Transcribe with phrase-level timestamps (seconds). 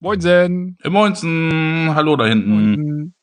[0.00, 0.76] Moinsen.
[0.82, 3.14] Hey, Moinsen, hallo da hinten.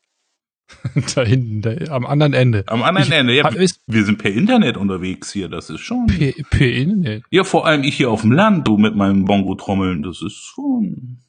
[1.15, 2.63] da hinten, da, am anderen Ende.
[2.67, 3.43] Am anderen Ich- Ende, ja.
[3.43, 6.07] hab- Wir sind per Internet unterwegs hier, das ist schon.
[6.07, 7.23] Per, per Internet.
[7.29, 11.19] Ja, vor allem ich hier auf dem Land, du mit meinem Bongo-Trommeln, das ist schon.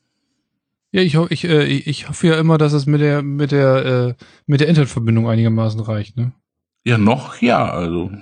[0.92, 3.84] Ja, ich, ich, äh, ich hoffe ja immer, dass es mit der, mit der,
[4.18, 6.32] äh, mit der Internetverbindung einigermaßen reicht, ne?
[6.84, 8.12] Ja, noch, ja, also.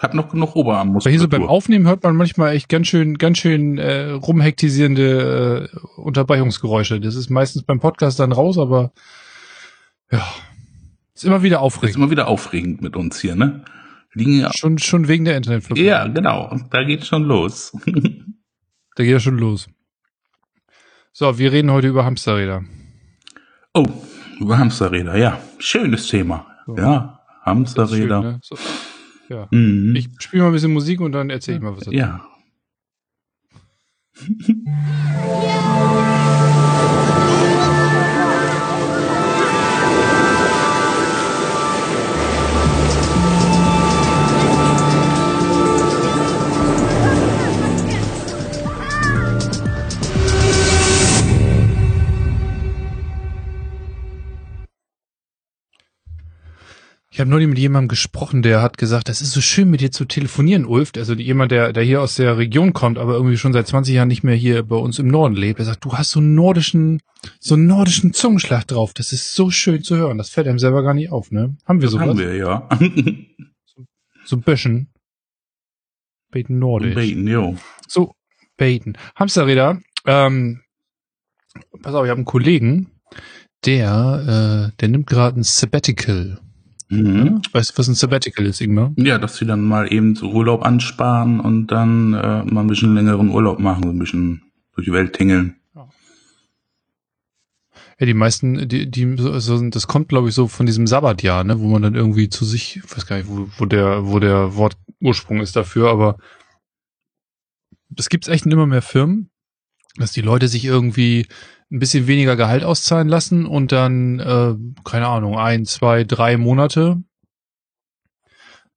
[0.00, 1.10] Hab noch genug Oberarmmuskulatur.
[1.10, 6.00] hier so beim Aufnehmen hört man manchmal echt ganz schön, ganz schön äh, rumhektisierende äh,
[6.00, 7.00] Unterbrechungsgeräusche.
[7.00, 8.92] Das ist meistens beim Podcast dann raus, aber
[10.10, 10.24] ja,
[11.14, 11.96] ist immer wieder ist aufregend.
[11.96, 13.64] immer wieder aufregend mit uns hier, ne?
[14.12, 14.50] Liegen ja.
[14.54, 15.86] Schon, schon wegen der Internetverbindung.
[15.86, 16.56] Ja, genau.
[16.70, 17.72] Da geht's schon los.
[18.96, 19.68] Da geht ja schon los.
[21.12, 22.64] So, wir reden heute über Hamsterräder.
[23.72, 23.86] oh,
[24.40, 25.38] über Hamsterräder, ja.
[25.60, 26.46] Schönes Thema.
[26.66, 26.76] So.
[26.76, 28.22] Ja, Hamsterräder.
[28.22, 28.40] Schön, ne?
[28.42, 28.56] so,
[29.28, 29.48] ja.
[29.50, 29.94] Mhm.
[29.96, 31.92] Ich spiele mal ein bisschen Musik und dann erzähle ich mal was dazu.
[31.92, 32.24] ja.
[57.18, 59.90] Ich habe neulich mit jemandem gesprochen, der hat gesagt, das ist so schön mit dir
[59.90, 60.92] zu telefonieren, Ulf.
[60.96, 64.06] Also jemand, der, der hier aus der Region kommt, aber irgendwie schon seit 20 Jahren
[64.06, 65.58] nicht mehr hier bei uns im Norden lebt.
[65.58, 67.02] Er sagt, du hast so einen nordischen,
[67.40, 68.94] so einen nordischen Zungenschlag drauf.
[68.94, 70.16] Das ist so schön zu hören.
[70.16, 71.56] Das fällt einem selber gar nicht auf, ne?
[71.66, 72.06] Haben wir sowas?
[72.06, 72.68] Haben wir, ja.
[74.24, 74.88] So ein bisschen.
[76.30, 76.94] Beten nordisch.
[76.94, 77.56] Bacon, jo.
[77.88, 78.12] So,
[78.56, 78.96] Baiten.
[79.16, 79.80] Hamsterräder.
[80.06, 80.60] Ähm,
[81.82, 82.92] pass auf, ich habe einen Kollegen,
[83.64, 86.38] der, äh, der nimmt gerade ein Sabbatical.
[86.90, 87.42] Mhm.
[87.52, 88.92] Weißt du, was ein Sabbatical ist, Ingmar?
[88.96, 92.94] Ja, dass sie dann mal eben so Urlaub ansparen und dann äh, mal ein bisschen
[92.94, 94.42] längeren Urlaub machen, so ein bisschen
[94.74, 95.56] durch die Welt tingeln.
[98.00, 101.58] Ja, die meisten, die, die, so, das kommt, glaube ich, so von diesem Sabbatjahr, ne,
[101.58, 104.54] wo man dann irgendwie zu sich, ich weiß gar nicht, wo, wo der, wo der
[104.54, 106.16] Wortursprung ist dafür, aber
[107.96, 109.30] es gibt echt immer mehr Firmen,
[109.96, 111.26] dass die Leute sich irgendwie
[111.70, 114.54] ein bisschen weniger Gehalt auszahlen lassen und dann, äh,
[114.84, 117.02] keine Ahnung, ein, zwei, drei Monate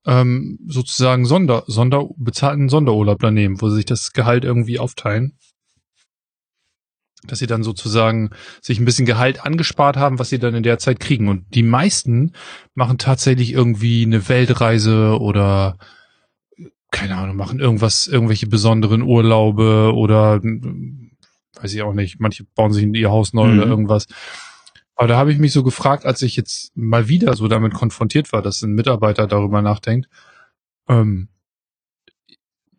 [0.06, 5.38] ähm, sozusagen Sonder, Sonder, bezahlten Sonderurlaub dann nehmen, wo sie sich das Gehalt irgendwie aufteilen.
[7.24, 10.80] Dass sie dann sozusagen sich ein bisschen Gehalt angespart haben, was sie dann in der
[10.80, 11.30] Zeit kriegen.
[11.30, 12.34] Und die meisten
[12.74, 15.78] machen tatsächlich irgendwie eine Weltreise oder
[16.90, 20.42] keine Ahnung, machen irgendwas, irgendwelche besonderen Urlaube oder
[21.62, 23.60] weiß ich auch nicht, manche bauen sich in ihr Haus neu Mhm.
[23.60, 24.08] oder irgendwas.
[24.96, 28.32] Aber da habe ich mich so gefragt, als ich jetzt mal wieder so damit konfrontiert
[28.34, 30.08] war, dass ein Mitarbeiter darüber nachdenkt.
[30.88, 31.30] Ähm,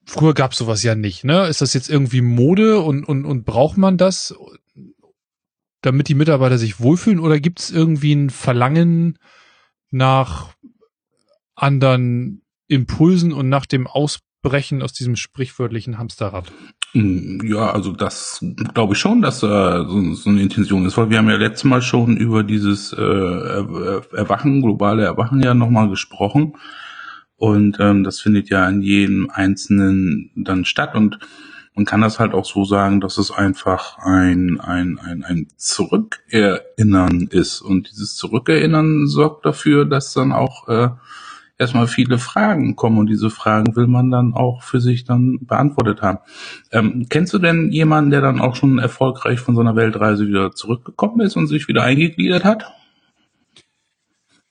[0.04, 1.46] früher gab sowas ja nicht, ne?
[1.46, 4.34] Ist das jetzt irgendwie Mode und, und, und braucht man das,
[5.80, 9.18] damit die Mitarbeiter sich wohlfühlen oder gibt es irgendwie ein Verlangen
[9.90, 10.54] nach
[11.56, 16.52] anderen Impulsen und nach dem Ausbrechen aus diesem sprichwörtlichen Hamsterrad?
[16.94, 18.44] Mm, Ja, also das
[18.74, 21.64] glaube ich schon, dass äh, so, so eine Intention ist, weil wir haben ja letztes
[21.64, 26.54] Mal schon über dieses äh, Er- Erwachen, globale Erwachen ja nochmal gesprochen.
[27.36, 30.94] Und ähm, das findet ja in jedem Einzelnen dann statt.
[30.94, 31.18] Und
[31.74, 37.28] man kann das halt auch so sagen, dass es einfach ein, ein, ein, ein Zurückerinnern
[37.30, 37.62] ist.
[37.62, 40.90] Und dieses Zurückerinnern sorgt dafür, dass dann auch äh,
[41.62, 42.98] erstmal viele Fragen kommen.
[42.98, 46.18] Und diese Fragen will man dann auch für sich dann beantwortet haben.
[46.70, 50.52] Ähm, kennst du denn jemanden, der dann auch schon erfolgreich von so einer Weltreise wieder
[50.52, 52.72] zurückgekommen ist und sich wieder eingegliedert hat?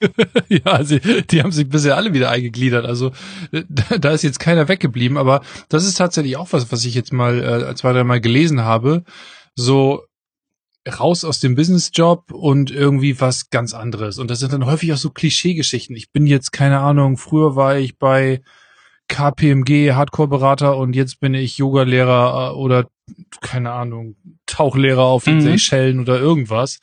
[0.49, 2.85] ja, sie, die haben sich bisher alle wieder eingegliedert.
[2.85, 3.11] Also
[3.51, 7.13] da, da ist jetzt keiner weggeblieben, aber das ist tatsächlich auch was, was ich jetzt
[7.13, 9.03] mal äh, zwei, drei Mal gelesen habe.
[9.55, 10.03] So
[10.87, 14.17] raus aus dem Businessjob und irgendwie was ganz anderes.
[14.17, 15.95] Und das sind dann häufig auch so Klischeegeschichten.
[15.95, 18.41] Ich bin jetzt, keine Ahnung, früher war ich bei
[19.07, 22.89] KPMG Hardcore-Berater und jetzt bin ich Yoga-Lehrer äh, oder
[23.41, 24.15] keine Ahnung,
[24.45, 25.41] Tauchlehrer auf den Mhm.
[25.41, 26.79] Seychellen oder irgendwas.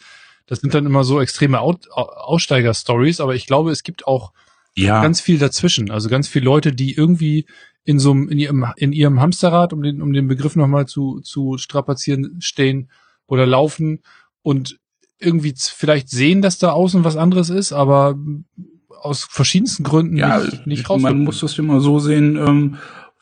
[0.47, 4.33] Das sind dann immer so extreme Out Au- Aussteiger-Stories, aber ich glaube, es gibt auch
[4.75, 5.91] Ja, ganz viel dazwischen.
[5.91, 7.47] Also ganz viele Leute, die irgendwie
[7.85, 11.21] in so einem, in ihrem, in ihrem Hamsterrad, um den, um den Begriff nochmal zu,
[11.21, 12.91] zu strapazieren, stehen
[13.29, 14.03] oder laufen
[14.43, 14.81] und
[15.21, 18.17] irgendwie vielleicht sehen, dass da außen was anderes ist, aber
[19.01, 21.01] aus verschiedensten Gründen ja, nicht, nicht raus.
[21.01, 22.79] man muss das immer so sehen, ähm,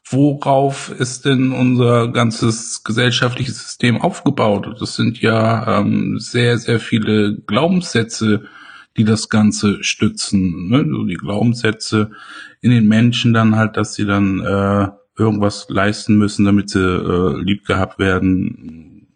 [0.08, 4.76] worauf ist denn unser ganzes gesellschaftliches System aufgebaut?
[4.80, 8.44] Das sind ja ähm, sehr, sehr viele Glaubenssätze,
[8.96, 10.68] die das Ganze stützen.
[10.68, 10.86] Ne?
[10.88, 12.12] So die Glaubenssätze
[12.60, 14.88] in den Menschen dann halt, dass sie dann äh,
[15.18, 19.08] irgendwas leisten müssen, damit sie äh, lieb gehabt werden,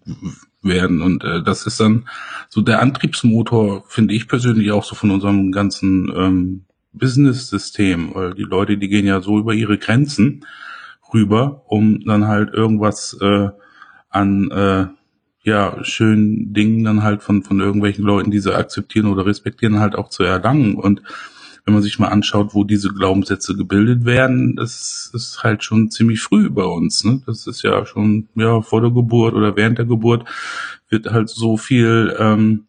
[0.62, 1.02] werden.
[1.02, 2.08] Und äh, das ist dann
[2.48, 8.14] so der Antriebsmotor, finde ich persönlich auch so von unserem ganzen ähm, Business-System.
[8.14, 10.44] Weil die Leute, die gehen ja so über ihre Grenzen
[11.12, 13.48] rüber, um dann halt irgendwas äh,
[14.10, 14.86] an äh,
[15.42, 19.96] ja, schönen Dingen dann halt von, von irgendwelchen Leuten, die sie akzeptieren oder respektieren, halt
[19.96, 20.74] auch zu erlangen.
[20.74, 21.02] Und
[21.70, 26.20] wenn man sich mal anschaut, wo diese Glaubenssätze gebildet werden, das ist halt schon ziemlich
[26.20, 27.04] früh bei uns.
[27.04, 27.22] Ne?
[27.26, 30.24] Das ist ja schon ja vor der Geburt oder während der Geburt
[30.88, 32.66] wird halt so viel ähm,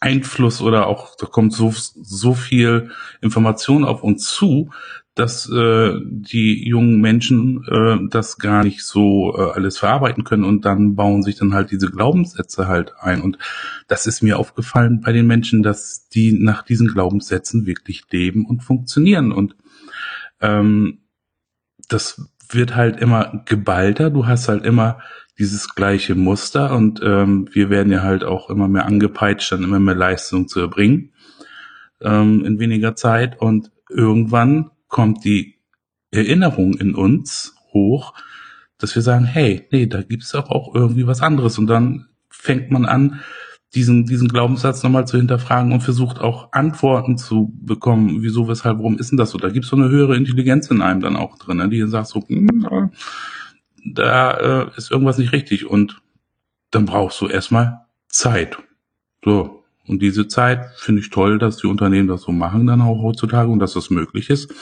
[0.00, 2.90] Einfluss oder auch da kommt so so viel
[3.20, 4.70] Information auf uns zu,
[5.14, 10.64] dass äh, die jungen Menschen äh, das gar nicht so äh, alles verarbeiten können und
[10.64, 13.22] dann bauen sich dann halt diese Glaubenssätze halt ein.
[13.22, 13.38] Und
[13.86, 18.64] das ist mir aufgefallen bei den Menschen, dass die nach diesen Glaubenssätzen wirklich leben und
[18.64, 19.30] funktionieren.
[19.30, 19.54] Und
[20.40, 21.02] ähm,
[21.88, 24.10] das wird halt immer geballter.
[24.10, 24.98] Du hast halt immer
[25.38, 29.80] dieses gleiche Muster und ähm, wir werden ja halt auch immer mehr angepeitscht, dann immer
[29.80, 31.12] mehr Leistung zu erbringen
[32.00, 35.56] ähm, in weniger Zeit und irgendwann kommt die
[36.12, 38.14] Erinnerung in uns hoch,
[38.78, 41.58] dass wir sagen, hey, nee, da gibt's doch auch irgendwie was anderes.
[41.58, 43.20] Und dann fängt man an,
[43.74, 48.96] diesen, diesen Glaubenssatz nochmal zu hinterfragen und versucht auch Antworten zu bekommen, wieso, weshalb, warum
[48.96, 49.38] ist denn das so?
[49.38, 51.68] Da gibt's so eine höhere Intelligenz in einem dann auch drin, ne?
[51.68, 52.92] die sagt so, hm,
[53.84, 54.30] da
[54.62, 56.00] äh, ist irgendwas nicht richtig und
[56.70, 58.58] dann brauchst du erstmal Zeit.
[59.24, 59.63] So.
[59.86, 63.50] Und diese Zeit finde ich toll, dass die Unternehmen das so machen dann auch heutzutage
[63.50, 64.52] und dass das möglich ist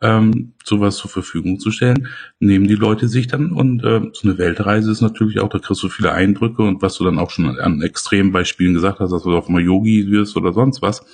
[0.00, 2.08] ähm, sowas zur Verfügung zu stellen,
[2.38, 5.82] nehmen die Leute sich dann und äh, so eine Weltreise ist natürlich auch, da kriegst
[5.82, 9.24] du viele Eindrücke und was du dann auch schon an extremen Beispielen gesagt hast, dass
[9.24, 11.04] du auf mal Yogi wirst oder sonst was,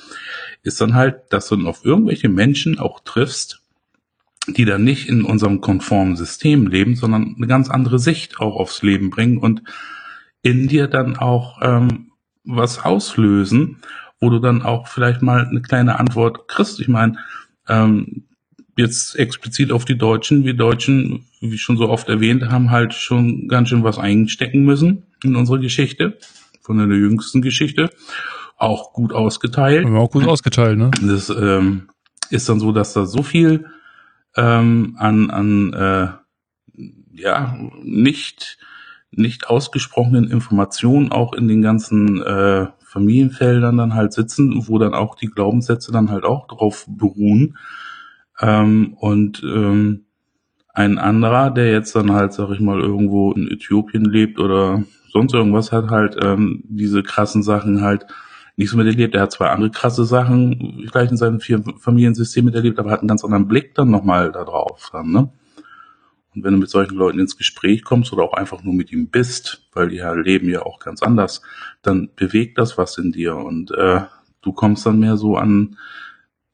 [0.63, 3.63] ist dann halt, dass du dann auf irgendwelche Menschen auch triffst,
[4.47, 8.83] die dann nicht in unserem konformen System leben, sondern eine ganz andere Sicht auch aufs
[8.83, 9.63] Leben bringen und
[10.43, 12.11] in dir dann auch ähm,
[12.45, 13.79] was auslösen,
[14.21, 16.81] wo du dann auch vielleicht mal eine kleine Antwort kriegst.
[16.81, 17.19] Ich meine,
[17.69, 18.25] ähm,
[18.77, 20.45] jetzt explizit auf die Deutschen.
[20.45, 25.05] Wir Deutschen, wie schon so oft erwähnt, haben halt schon ganz schön was einstecken müssen
[25.23, 26.19] in unsere Geschichte,
[26.61, 27.91] von der jüngsten Geschichte.
[28.57, 29.85] Auch gut ausgeteilt.
[29.85, 30.91] Haben wir auch gut ausgeteilt, ne?
[31.03, 31.89] Das ähm,
[32.31, 33.67] ist dann so, dass da so viel
[34.37, 36.09] ähm, an, an äh,
[37.13, 38.59] ja, nicht,
[39.17, 45.15] nicht ausgesprochenen Informationen auch in den ganzen äh, Familienfeldern dann halt sitzen, wo dann auch
[45.15, 47.57] die Glaubenssätze dann halt auch drauf beruhen
[48.41, 50.05] ähm, und ähm,
[50.73, 55.33] ein anderer, der jetzt dann halt, sag ich mal, irgendwo in Äthiopien lebt oder sonst
[55.33, 58.07] irgendwas, hat halt ähm, diese krassen Sachen halt
[58.57, 59.15] nicht so miterlebt.
[59.15, 63.25] Er hat zwar andere krasse Sachen vielleicht in seinem Familiensystem miterlebt, aber hat einen ganz
[63.25, 64.91] anderen Blick dann nochmal da drauf.
[64.93, 65.31] Dann, ne?
[66.35, 69.09] Und wenn du mit solchen Leuten ins Gespräch kommst oder auch einfach nur mit ihm
[69.09, 71.43] bist, weil die ja leben ja auch ganz anders,
[71.83, 74.01] dann bewegt das was in dir und äh,
[74.43, 75.77] du kommst dann mehr so an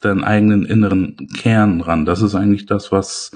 [0.01, 2.07] deinen eigenen inneren Kern ran.
[2.07, 3.33] Das ist eigentlich das, was,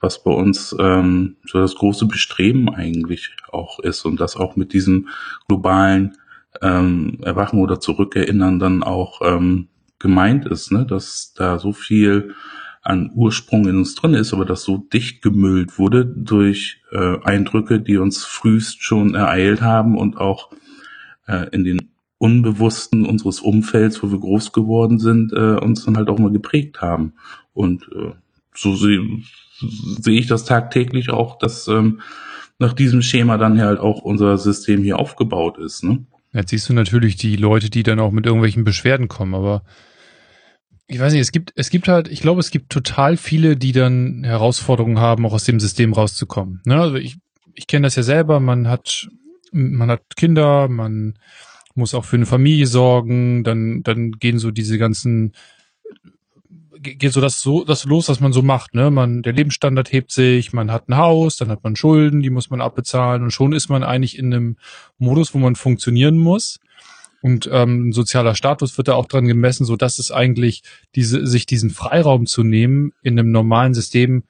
[0.00, 4.72] was bei uns ähm, so das große Bestreben eigentlich auch ist und das auch mit
[4.72, 5.08] diesem
[5.48, 6.16] globalen
[6.62, 10.86] ähm, Erwachen oder Zurückerinnern dann auch ähm, gemeint ist, ne?
[10.86, 12.34] dass da so viel
[12.82, 17.80] an Ursprung in uns drin ist, aber das so dicht gemüllt wurde durch äh, Eindrücke,
[17.80, 20.50] die uns frühst schon ereilt haben und auch
[21.26, 26.08] äh, in den Unbewussten unseres Umfelds, wo wir groß geworden sind, äh, uns dann halt
[26.08, 27.12] auch mal geprägt haben.
[27.52, 28.12] Und äh,
[28.54, 29.00] so sehe
[29.60, 32.00] seh ich das tagtäglich auch, dass ähm,
[32.58, 35.84] nach diesem Schema dann halt auch unser System hier aufgebaut ist.
[35.84, 36.04] Ne?
[36.32, 39.62] Jetzt siehst du natürlich die Leute, die dann auch mit irgendwelchen Beschwerden kommen, aber
[40.90, 43.72] ich weiß nicht, es gibt, es gibt halt, ich glaube, es gibt total viele, die
[43.72, 46.62] dann Herausforderungen haben, auch aus dem System rauszukommen.
[46.64, 46.80] Ne?
[46.80, 47.18] Also ich,
[47.54, 49.08] ich kenne das ja selber, man hat,
[49.52, 51.18] man hat Kinder, man
[51.74, 55.34] muss auch für eine Familie sorgen, dann, dann gehen so diese ganzen,
[56.80, 58.90] geht so das so, das los, was man so macht, ne?
[58.90, 62.48] Man, der Lebensstandard hebt sich, man hat ein Haus, dann hat man Schulden, die muss
[62.48, 64.56] man abbezahlen und schon ist man eigentlich in einem
[64.96, 66.60] Modus, wo man funktionieren muss.
[67.20, 70.62] Und ähm, sozialer Status wird da auch dran gemessen, so dass es eigentlich
[70.94, 74.24] diese, sich diesen Freiraum zu nehmen in einem normalen System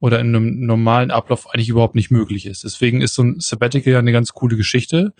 [0.00, 2.64] oder in einem normalen Ablauf eigentlich überhaupt nicht möglich ist.
[2.64, 5.14] Deswegen ist so ein Sabbatical ja eine ganz coole Geschichte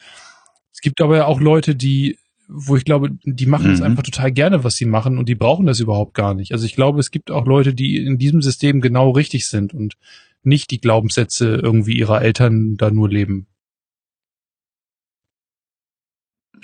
[0.83, 3.87] gibt aber ja auch Leute, die, wo ich glaube, die machen es mhm.
[3.87, 6.53] einfach total gerne, was sie machen und die brauchen das überhaupt gar nicht.
[6.53, 9.95] Also ich glaube, es gibt auch Leute, die in diesem System genau richtig sind und
[10.43, 13.47] nicht die Glaubenssätze irgendwie ihrer Eltern da nur leben.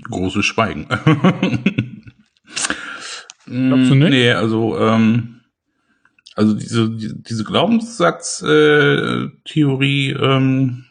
[0.04, 0.86] Großes Schweigen.
[3.46, 4.10] Glaubst du nicht?
[4.10, 5.40] Nee, also, ähm,
[6.34, 10.84] also diese, diese Glaubenssatztheorie, äh, ähm,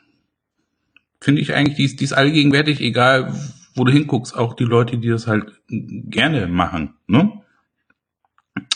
[1.22, 3.34] finde ich eigentlich, die ist, die ist allgegenwärtig, egal
[3.76, 6.96] wo du hinguckst, auch die Leute, die das halt gerne machen.
[7.06, 7.32] Ne?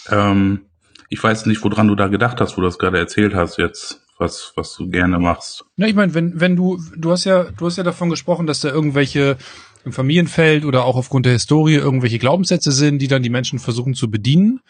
[0.09, 0.61] Ähm,
[1.09, 4.05] ich weiß nicht, woran du da gedacht hast, wo du das gerade erzählt hast jetzt,
[4.17, 5.65] was, was du gerne machst.
[5.75, 8.61] Na, ich meine, wenn, wenn du, du hast ja, du hast ja davon gesprochen, dass
[8.61, 9.37] da irgendwelche
[9.85, 13.93] im Familienfeld oder auch aufgrund der Historie irgendwelche Glaubenssätze sind, die dann die Menschen versuchen
[13.93, 14.61] zu bedienen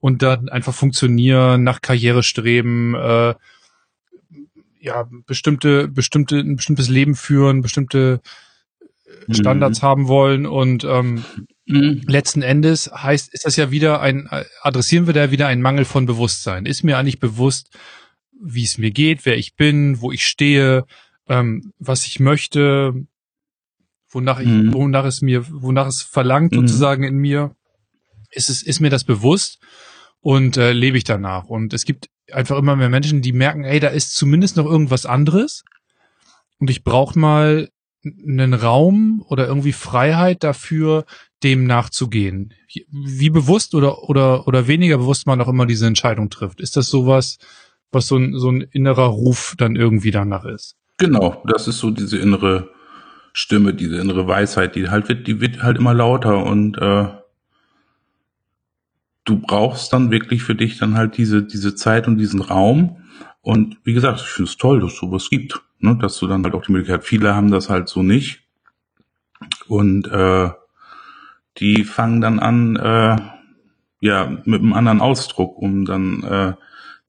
[0.00, 3.34] und dann einfach funktionieren, nach Karriere streben, äh,
[4.80, 8.20] ja, bestimmte, bestimmte, ein bestimmtes Leben führen, bestimmte
[9.28, 9.86] äh, Standards mhm.
[9.86, 11.24] haben wollen und ähm,
[11.66, 12.02] mhm.
[12.06, 14.28] letzten Endes heißt, ist das ja wieder ein,
[14.62, 16.66] adressieren wir da wieder einen Mangel von Bewusstsein.
[16.66, 17.76] Ist mir eigentlich bewusst,
[18.40, 20.84] wie es mir geht, wer ich bin, wo ich stehe,
[21.28, 22.94] ähm, was ich möchte,
[24.10, 24.72] wonach ich, mhm.
[24.72, 26.66] wonach es mir, wonach es verlangt mhm.
[26.66, 27.54] sozusagen in mir,
[28.30, 29.58] ist es, ist mir das bewusst
[30.20, 31.44] und äh, lebe ich danach.
[31.44, 35.06] Und es gibt einfach immer mehr Menschen, die merken, ey, da ist zumindest noch irgendwas
[35.06, 35.64] anderes
[36.58, 37.70] und ich brauche mal
[38.04, 41.04] einen Raum oder irgendwie Freiheit dafür,
[41.42, 42.54] dem nachzugehen.
[42.90, 46.60] Wie bewusst oder oder oder weniger bewusst man auch immer diese Entscheidung trifft.
[46.60, 47.38] Ist das sowas,
[47.90, 50.76] was so ein so ein innerer Ruf dann irgendwie danach ist?
[50.98, 52.70] Genau, das ist so diese innere
[53.32, 57.08] Stimme, diese innere Weisheit, die halt wird, die wird halt immer lauter und äh,
[59.24, 62.96] du brauchst dann wirklich für dich dann halt diese, diese Zeit und diesen Raum.
[63.42, 65.96] Und wie gesagt, ich finde es toll, dass es sowas gibt, ne?
[66.00, 68.42] dass du dann halt auch die Möglichkeit, viele haben das halt so nicht.
[69.68, 70.50] Und äh,
[71.58, 73.16] die fangen dann an, äh,
[74.00, 76.52] ja, mit einem anderen Ausdruck, um dann äh,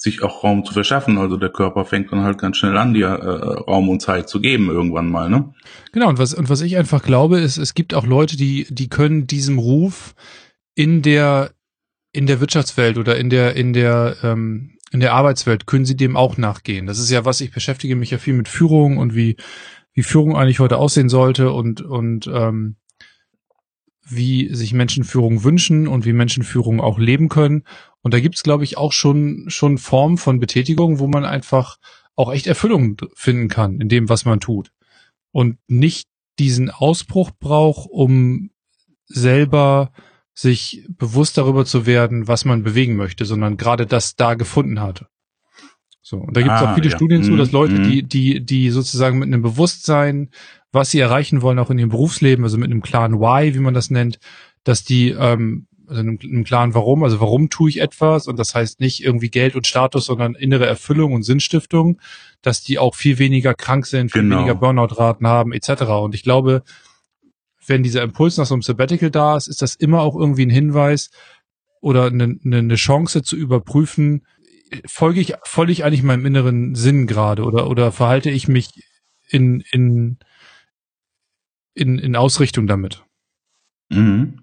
[0.01, 1.17] sich auch Raum zu verschaffen.
[1.17, 4.39] Also der Körper fängt dann halt ganz schnell an, dir äh, Raum und Zeit zu
[4.39, 5.53] geben irgendwann mal, ne?
[5.91, 8.87] Genau, und was, und was ich einfach glaube, ist, es gibt auch Leute, die, die
[8.87, 10.15] können diesem Ruf
[10.73, 11.51] in der,
[12.13, 16.15] in der Wirtschaftswelt oder in der, in der, ähm, in der Arbeitswelt können sie dem
[16.15, 16.85] auch nachgehen.
[16.85, 19.35] Das ist ja was, ich beschäftige mich ja viel mit Führung und wie,
[19.93, 22.77] wie Führung eigentlich heute aussehen sollte und, und ähm,
[24.09, 27.63] wie sich Menschenführung wünschen und wie Menschenführung auch leben können.
[28.01, 31.77] Und da gibt's, glaube ich, auch schon, schon Formen von Betätigung, wo man einfach
[32.15, 34.71] auch echt Erfüllung finden kann in dem, was man tut.
[35.31, 36.07] Und nicht
[36.39, 38.51] diesen Ausbruch braucht, um
[39.05, 39.91] selber
[40.33, 45.07] sich bewusst darüber zu werden, was man bewegen möchte, sondern gerade das da gefunden hatte.
[46.09, 46.95] So, und da gibt es ah, auch viele ja.
[46.95, 48.09] Studien zu, dass mhm, Leute, die, mhm.
[48.09, 50.31] die, die sozusagen mit einem Bewusstsein,
[50.71, 53.75] was sie erreichen wollen, auch in ihrem Berufsleben, also mit einem klaren Why, wie man
[53.75, 54.17] das nennt,
[54.63, 58.55] dass die ähm, also einem, einem klaren Warum, also warum tue ich etwas und das
[58.55, 62.01] heißt nicht irgendwie Geld und Status, sondern innere Erfüllung und Sinnstiftung,
[62.41, 64.37] dass die auch viel weniger krank sind, viel genau.
[64.37, 65.83] weniger Burnout-Raten haben etc.
[65.83, 66.63] Und ich glaube,
[67.67, 70.49] wenn dieser Impuls nach so einem Sabbatical da ist, ist das immer auch irgendwie ein
[70.49, 71.11] Hinweis
[71.81, 74.23] oder eine, eine Chance zu überprüfen,
[74.85, 78.69] folge ich, folge ich eigentlich meinem inneren Sinn gerade oder, oder verhalte ich mich
[79.29, 80.17] in, in,
[81.73, 83.03] in, in Ausrichtung damit?
[83.89, 84.41] Mhm.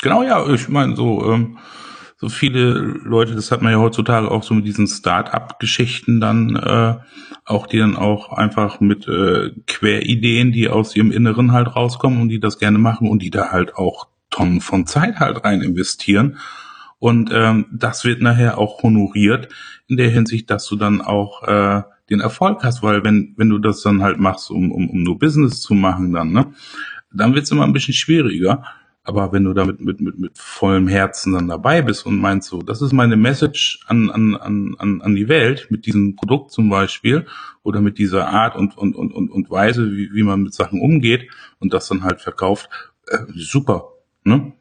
[0.00, 1.58] Genau, ja, ich meine, so, ähm,
[2.16, 6.96] so viele Leute, das hat man ja heutzutage auch so mit diesen Start-up-Geschichten dann, äh,
[7.44, 12.28] auch die dann auch einfach mit äh, Querideen, die aus ihrem Inneren halt rauskommen und
[12.28, 16.38] die das gerne machen und die da halt auch Tonnen von Zeit halt rein investieren.
[16.98, 19.48] Und ähm, das wird nachher auch honoriert
[19.86, 23.58] in der Hinsicht, dass du dann auch äh, den Erfolg hast, weil wenn, wenn du
[23.58, 26.52] das dann halt machst, um, um, um nur Business zu machen, dann, ne,
[27.12, 28.64] dann wird's immer ein bisschen schwieriger.
[29.04, 32.60] Aber wenn du damit mit, mit, mit vollem Herzen dann dabei bist und meinst so,
[32.60, 37.26] das ist meine Message an, an, an, an die Welt mit diesem Produkt zum Beispiel
[37.62, 40.82] oder mit dieser Art und, und, und, und, und Weise, wie, wie man mit Sachen
[40.82, 42.68] umgeht und das dann halt verkauft,
[43.06, 43.92] äh, super.
[44.24, 44.52] Ne?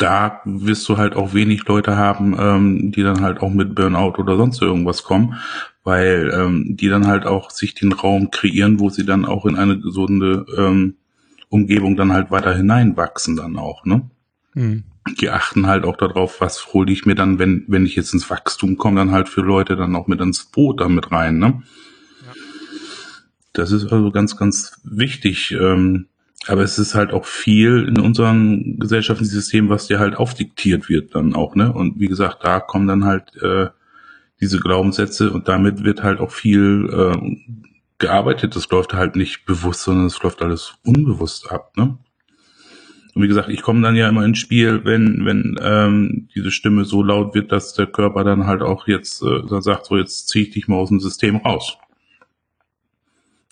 [0.00, 4.14] Da wirst du halt auch wenig Leute haben, ähm, die dann halt auch mit Burnout
[4.18, 5.34] oder sonst irgendwas kommen,
[5.84, 9.56] weil ähm, die dann halt auch sich den Raum kreieren, wo sie dann auch in
[9.56, 10.94] eine gesunde ähm,
[11.50, 14.08] Umgebung dann halt weiter hineinwachsen dann auch, ne?
[14.54, 14.84] Mhm.
[15.20, 18.30] Die achten halt auch darauf, was hole ich mir dann, wenn, wenn ich jetzt ins
[18.30, 21.62] Wachstum komme, dann halt für Leute dann auch mit ins Boot damit rein, ne?
[22.24, 22.32] Ja.
[23.52, 25.50] Das ist also ganz, ganz wichtig.
[25.52, 26.06] Ähm,
[26.46, 31.34] aber es ist halt auch viel in unserem Gesellschaftssystem, was dir halt aufdiktiert wird dann
[31.34, 31.72] auch, ne?
[31.72, 33.68] Und wie gesagt, da kommen dann halt äh,
[34.40, 37.36] diese Glaubenssätze und damit wird halt auch viel äh,
[37.98, 38.56] gearbeitet.
[38.56, 41.76] Das läuft halt nicht bewusst, sondern es läuft alles unbewusst ab.
[41.76, 41.98] Ne?
[43.14, 46.84] Und wie gesagt, ich komme dann ja immer ins Spiel, wenn, wenn ähm, diese Stimme
[46.84, 50.28] so laut wird, dass der Körper dann halt auch jetzt äh, dann sagt, so jetzt
[50.28, 51.76] zieh ich dich mal aus dem System raus.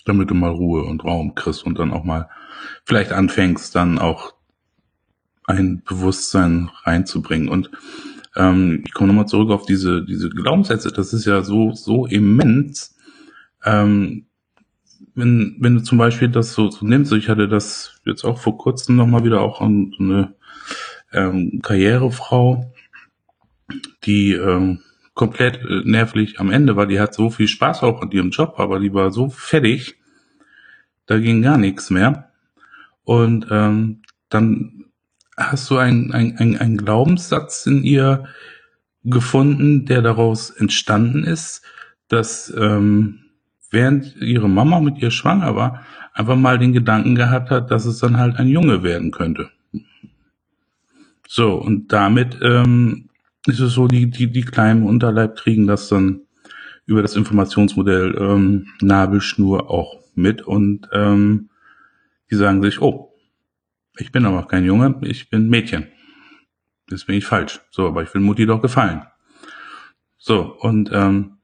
[0.09, 2.29] Damit du mal Ruhe und Raum kriegst und dann auch mal
[2.83, 4.33] vielleicht anfängst, dann auch
[5.45, 7.47] ein Bewusstsein reinzubringen.
[7.47, 7.69] Und
[8.35, 10.91] ähm, ich komme nochmal zurück auf diese, diese Glaubenssätze.
[10.91, 12.97] Das ist ja so, so immens.
[13.63, 14.25] Ähm,
[15.13, 18.57] wenn, wenn du zum Beispiel das so, so nimmst, ich hatte das jetzt auch vor
[18.57, 20.33] kurzem nochmal wieder auch an so eine
[21.11, 22.73] ähm, Karrierefrau,
[24.05, 24.79] die ähm,
[25.13, 28.55] komplett äh, nervlich am Ende war, die hat so viel Spaß auch an ihrem Job,
[28.57, 29.98] aber die war so fertig,
[31.09, 32.29] da ging gar nichts mehr.
[33.03, 34.85] Und ähm, dann
[35.35, 38.25] hast du einen ein, Glaubenssatz in ihr
[39.03, 41.63] gefunden, der daraus entstanden ist,
[42.09, 43.21] dass ähm,
[43.71, 47.97] während ihre Mama mit ihr schwanger war, einfach mal den Gedanken gehabt hat, dass es
[47.97, 49.49] dann halt ein Junge werden könnte.
[51.27, 53.09] So, und damit ähm,
[53.47, 56.21] ist es so, die, die, die kleinen Unterleib kriegen das dann
[56.85, 61.49] über das Informationsmodell ähm, Nabelschnur auch mit und ähm,
[62.29, 63.13] die sagen sich, oh,
[63.97, 65.87] ich bin aber kein Junge, ich bin Mädchen.
[66.87, 67.59] Das bin ich falsch.
[67.71, 69.03] So, aber ich will Mutti doch gefallen.
[70.17, 71.37] So, und ähm,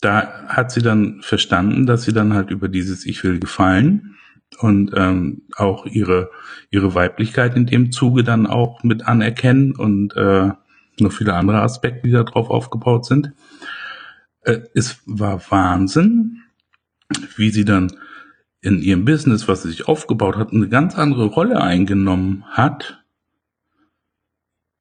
[0.00, 4.16] da hat sie dann verstanden, dass sie dann halt über dieses Ich will gefallen
[4.58, 6.30] und ähm, auch ihre,
[6.70, 10.50] ihre Weiblichkeit in dem Zuge dann auch mit anerkennen und äh,
[10.98, 13.32] noch viele andere Aspekte, die darauf aufgebaut sind.
[14.42, 16.42] Äh, es war Wahnsinn,
[17.36, 17.92] wie sie dann
[18.60, 23.02] in ihrem Business, was sie sich aufgebaut hat, eine ganz andere Rolle eingenommen hat,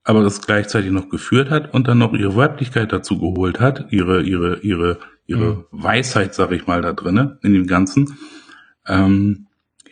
[0.04, 4.22] aber das gleichzeitig noch geführt hat und dann noch ihre Weiblichkeit dazu geholt hat, ihre,
[4.22, 5.66] ihre, ihre, ihre mhm.
[5.72, 8.18] Weisheit, sag ich mal, da drinnen, in dem Ganzen.
[8.88, 9.48] Ähm,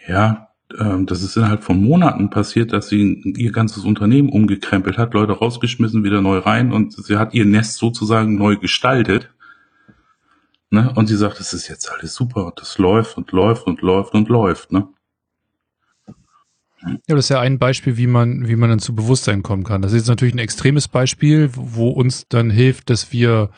[0.08, 5.14] ja, ähm, das ist innerhalb von Monaten passiert, dass sie ihr ganzes Unternehmen umgekrempelt hat,
[5.14, 9.30] Leute rausgeschmissen, wieder neu rein und sie hat ihr Nest sozusagen neu gestaltet.
[10.70, 10.92] Ne?
[10.96, 14.14] Und sie sagt, es ist jetzt alles super und das läuft und läuft und läuft
[14.14, 14.72] und läuft.
[14.72, 14.88] Ne?
[16.82, 19.82] Ja, das ist ja ein Beispiel, wie man, wie man dann zu Bewusstsein kommen kann.
[19.82, 23.50] Das ist jetzt natürlich ein extremes Beispiel, wo uns dann hilft, dass wir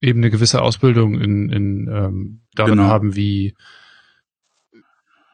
[0.00, 2.88] eben eine gewisse Ausbildung in, in ähm, darin genau.
[2.88, 3.54] haben, wie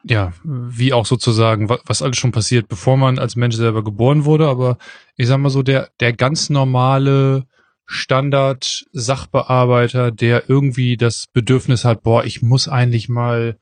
[0.04, 4.24] ja, wie auch sozusagen, was, was alles schon passiert, bevor man als Mensch selber geboren
[4.24, 4.48] wurde.
[4.48, 4.78] Aber
[5.16, 7.46] ich sag mal so, der, der ganz normale
[7.90, 13.56] Standard-Sachbearbeiter, der irgendwie das Bedürfnis hat, boah, ich muss eigentlich mal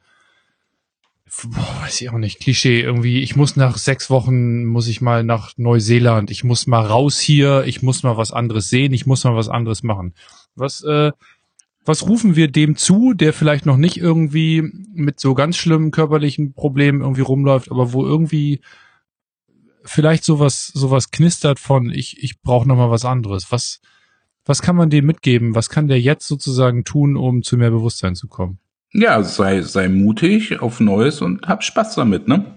[1.45, 5.23] boah, weiß ich auch nicht, Klischee, irgendwie, ich muss nach sechs Wochen, muss ich mal
[5.23, 9.25] nach Neuseeland, ich muss mal raus hier, ich muss mal was anderes sehen, ich muss
[9.25, 10.15] mal was anderes machen.
[10.55, 11.13] Was, äh,
[11.85, 14.63] was rufen wir dem zu, der vielleicht noch nicht irgendwie
[14.93, 18.61] mit so ganz schlimmen körperlichen Problemen irgendwie rumläuft, aber wo irgendwie
[19.85, 23.53] vielleicht sowas, sowas knistert von, ich, ich brauche noch mal was anderes.
[23.53, 23.81] Was,
[24.47, 25.55] was kann man dem mitgeben?
[25.55, 28.59] Was kann der jetzt sozusagen tun, um zu mehr Bewusstsein zu kommen?
[28.93, 32.57] Ja, sei, sei mutig auf Neues und hab Spaß damit, ne?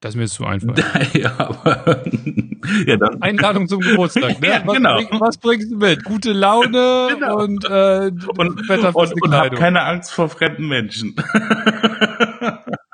[0.00, 0.74] Das ist mir zu einfach.
[1.14, 2.04] ja, aber,
[2.86, 3.16] ja, dann.
[3.22, 4.48] Einladung zum Geburtstag, ne?
[4.48, 4.96] Ja, was, genau.
[4.96, 6.04] bring, was bringst du mit?
[6.04, 7.38] Gute Laune genau.
[7.38, 11.14] und, äh, und, und, und hab keine Angst vor fremden Menschen.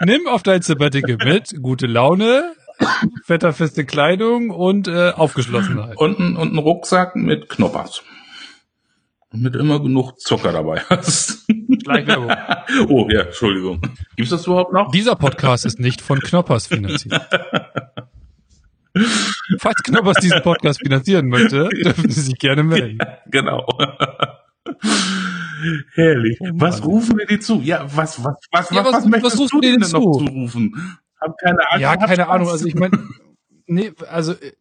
[0.05, 2.55] Nimm auf dein Sabbatical mit, gute Laune,
[3.27, 5.97] wetterfeste Kleidung und äh, Aufgeschlossenheit.
[5.97, 8.03] Und, und einen Rucksack mit Knoppers
[9.33, 11.47] mit immer genug Zucker dabei hast.
[11.83, 12.31] Schleichwerbung.
[12.89, 13.81] oh ja, Entschuldigung.
[14.17, 14.91] Gibt's das überhaupt noch?
[14.91, 17.21] Dieser Podcast ist nicht von Knoppers finanziert.
[19.59, 22.99] Falls Knoppers diesen Podcast finanzieren möchte, dürfen Sie sich gerne melden.
[23.01, 23.67] Ja, genau.
[25.95, 26.39] Herrlich.
[26.41, 27.63] Oh was rufen wir dir zu?
[27.63, 29.99] Ja, was, was, was, ja, was, was, möchtest was du dir denn zu?
[29.99, 30.99] noch zurufen?
[31.23, 31.83] Hab keine Ahnung.
[31.83, 32.49] Ja, keine Ahnung.
[32.49, 32.99] Also ich meine,
[33.67, 34.53] nee, also äh,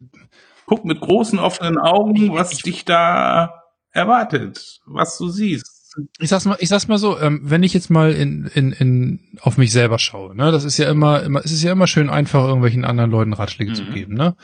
[0.66, 5.82] guck mit großen offenen Augen, was ich, dich da erwartet, was du siehst.
[6.18, 9.38] Ich sag's mal, ich sag's mal so, ähm, wenn ich jetzt mal in, in, in,
[9.42, 12.08] auf mich selber schaue, ne, das ist ja immer, immer, es ist ja immer schön
[12.08, 13.74] einfach, irgendwelchen anderen Leuten Ratschläge mhm.
[13.74, 14.34] zu geben, ne.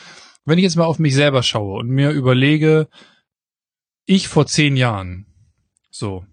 [0.45, 2.89] Wenn ich jetzt mal auf mich selber schaue und mir überlege,
[4.05, 5.27] ich vor zehn Jahren,
[5.91, 6.25] so,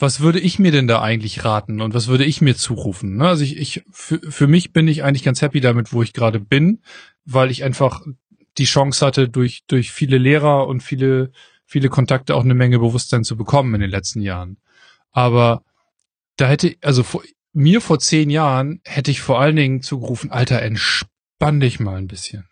[0.00, 3.16] was würde ich mir denn da eigentlich raten und was würde ich mir zurufen?
[3.16, 3.28] Ne?
[3.28, 6.40] Also ich, ich für, für mich bin ich eigentlich ganz happy damit, wo ich gerade
[6.40, 6.82] bin,
[7.24, 8.02] weil ich einfach
[8.58, 11.30] die Chance hatte, durch, durch viele Lehrer und viele
[11.70, 14.58] viele Kontakte auch eine Menge Bewusstsein zu bekommen in den letzten Jahren.
[15.12, 15.62] Aber
[16.36, 20.62] da hätte, also vor, mir vor zehn Jahren hätte ich vor allen Dingen zugerufen, Alter,
[20.62, 22.48] entspann dich mal ein bisschen.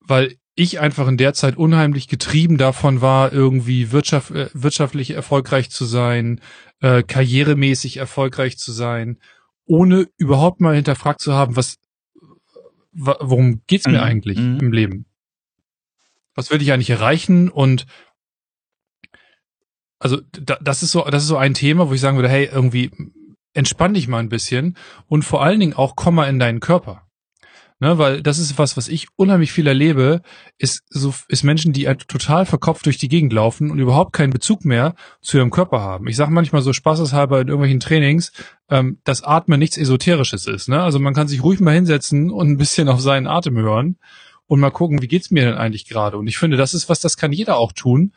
[0.00, 5.70] Weil ich einfach in der Zeit unheimlich getrieben davon war, irgendwie wirtschaft, äh, wirtschaftlich erfolgreich
[5.70, 6.40] zu sein,
[6.80, 9.18] äh, karrieremäßig erfolgreich zu sein,
[9.66, 11.76] ohne überhaupt mal hinterfragt zu haben, was,
[12.92, 14.04] worum geht's mir mhm.
[14.04, 14.60] eigentlich mhm.
[14.60, 15.06] im Leben?
[16.34, 17.86] was will ich eigentlich erreichen und
[19.98, 22.48] also da, das ist so, das ist so ein Thema, wo ich sagen würde, hey,
[22.52, 22.90] irgendwie
[23.54, 27.03] entspann dich mal ein bisschen und vor allen Dingen auch komm mal in deinen Körper.
[27.80, 30.22] Ne, weil das ist was, was ich unheimlich viel erlebe,
[30.58, 34.32] ist so, ist Menschen, die halt total verkopft durch die Gegend laufen und überhaupt keinen
[34.32, 36.06] Bezug mehr zu ihrem Körper haben.
[36.06, 38.32] Ich sage manchmal so spaßeshalber in irgendwelchen Trainings,
[38.70, 40.68] ähm, dass Atmen nichts Esoterisches ist.
[40.68, 40.80] Ne?
[40.80, 43.98] Also man kann sich ruhig mal hinsetzen und ein bisschen auf seinen Atem hören
[44.46, 46.16] und mal gucken, wie geht's mir denn eigentlich gerade?
[46.16, 48.12] Und ich finde, das ist was, das kann jeder auch tun,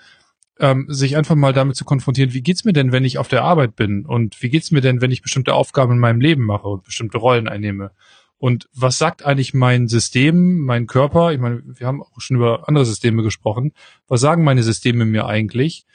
[0.60, 3.44] ähm, sich einfach mal damit zu konfrontieren, wie geht's mir denn, wenn ich auf der
[3.44, 4.06] Arbeit bin?
[4.06, 7.18] Und wie geht's mir denn, wenn ich bestimmte Aufgaben in meinem Leben mache und bestimmte
[7.18, 7.92] Rollen einnehme?
[8.40, 11.32] Und was sagt eigentlich mein System, mein Körper?
[11.32, 13.74] Ich meine, wir haben auch schon über andere Systeme gesprochen.
[14.08, 15.86] Was sagen meine Systeme mir eigentlich,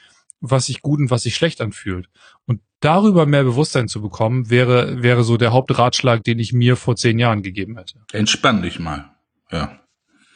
[0.40, 2.09] was sich gut und was sich schlecht anfühlt?
[2.46, 6.96] Und darüber mehr Bewusstsein zu bekommen, wäre, wäre so der Hauptratschlag, den ich mir vor
[6.96, 8.00] zehn Jahren gegeben hätte.
[8.12, 9.12] Entspann dich mal.
[9.52, 9.78] Ja.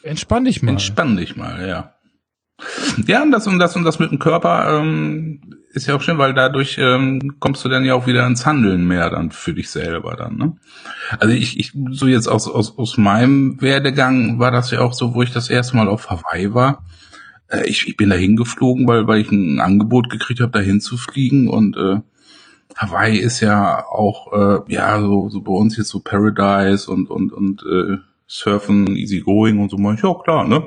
[0.02, 0.70] Entspann dich mal.
[0.70, 1.95] Entspann dich mal, ja.
[3.06, 5.40] Ja, und das und das und das mit dem Körper ähm,
[5.72, 8.86] ist ja auch schön, weil dadurch ähm, kommst du dann ja auch wieder ins Handeln
[8.86, 10.36] mehr dann für dich selber dann.
[10.36, 10.56] Ne?
[11.18, 15.14] Also ich, ich so jetzt aus, aus, aus meinem Werdegang war das ja auch so,
[15.14, 16.84] wo ich das erste Mal auf Hawaii war.
[17.48, 21.48] Äh, ich, ich bin da hingeflogen, weil, weil ich ein Angebot gekriegt habe, da hinzufliegen
[21.48, 22.00] und äh,
[22.76, 27.32] Hawaii ist ja auch äh, ja so, so bei uns jetzt so Paradise und und
[27.32, 29.78] und äh, Surfen, easy going und so.
[29.78, 30.66] Ja klar, ne?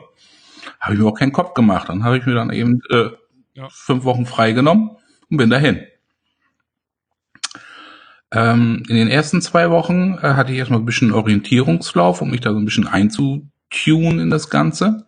[0.79, 1.89] Habe ich mir auch keinen Kopf gemacht.
[1.89, 3.09] Dann habe ich mir dann eben äh,
[3.53, 3.67] ja.
[3.69, 4.91] fünf Wochen freigenommen
[5.29, 5.81] und bin dahin.
[8.31, 12.41] Ähm, in den ersten zwei Wochen äh, hatte ich erstmal ein bisschen Orientierungslauf, um mich
[12.41, 15.05] da so ein bisschen einzutun in das Ganze.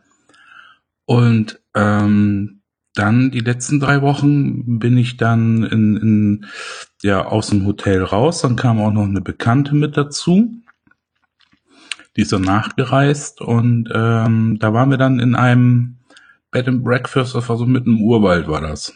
[1.06, 2.62] Und ähm,
[2.94, 6.46] dann die letzten drei Wochen bin ich dann in, in
[7.02, 8.42] ja aus dem Hotel raus.
[8.42, 10.61] Dann kam auch noch eine Bekannte mit dazu.
[12.16, 15.98] Die ist dann nachgereist und ähm, da waren wir dann in einem
[16.52, 18.94] Bed and Breakfast, das war so mitten im Urwald war das.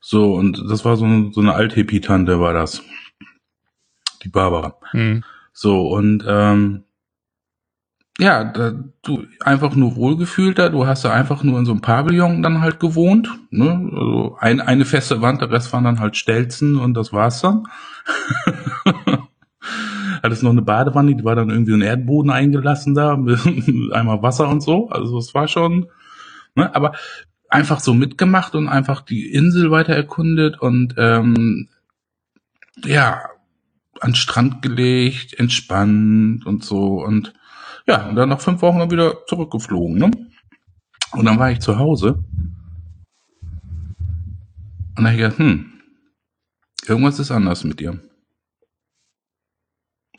[0.00, 2.82] So, und das war so, so eine Althippie-Tante war das.
[4.22, 4.76] Die Barbara.
[4.92, 5.24] Mhm.
[5.52, 6.84] So, und ähm,
[8.18, 11.80] ja, da, du einfach nur wohlgefühlt da, du hast da einfach nur in so einem
[11.80, 13.90] Pavillon dann halt gewohnt, ne?
[13.92, 17.66] Also ein, eine feste Wand, der Rest waren dann halt Stelzen und das war's dann.
[20.22, 23.12] Hattest noch eine Badewanne, die war dann irgendwie in den Erdboden eingelassen da,
[23.92, 24.88] einmal Wasser und so.
[24.88, 25.88] Also es war schon,
[26.54, 26.74] ne?
[26.74, 26.92] Aber
[27.48, 31.68] einfach so mitgemacht und einfach die Insel weiter erkundet und ähm,
[32.84, 33.22] ja,
[34.00, 37.34] an Strand gelegt, entspannt und so und
[37.86, 40.10] ja, und dann nach fünf Wochen dann wieder zurückgeflogen, ne?
[41.12, 42.24] Und dann war ich zu Hause
[44.96, 45.72] und dann habe ich gedacht, hm,
[46.86, 47.98] irgendwas ist anders mit dir.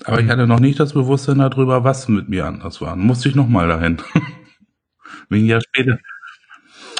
[0.06, 2.96] Aber ich hatte noch nicht das Bewusstsein darüber, was mit mir anders war.
[2.96, 3.98] Musste ich nochmal dahin.
[5.30, 6.00] Wegen Jahr später.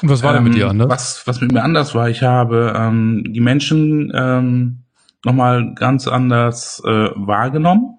[0.02, 0.88] Was war denn mit dir ähm, anders?
[0.88, 4.84] Was, was mit mir anders war, ich habe ähm, die Menschen ähm,
[5.24, 7.98] nochmal ganz anders äh, wahrgenommen,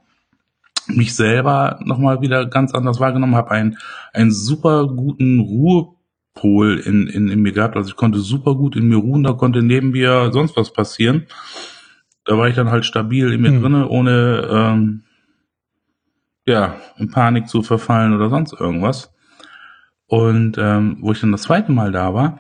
[0.87, 3.77] mich selber nochmal wieder ganz anders wahrgenommen, habe einen,
[4.13, 7.75] einen super guten Ruhepol in, in, in mir gehabt.
[7.75, 11.25] Also ich konnte super gut in mir ruhen, da konnte neben mir sonst was passieren
[12.25, 13.61] da war ich dann halt stabil in mir hm.
[13.61, 15.03] drinne, ohne ähm,
[16.45, 19.13] ja, in Panik zu verfallen oder sonst irgendwas.
[20.07, 22.39] Und ähm, wo ich dann das zweite Mal da war,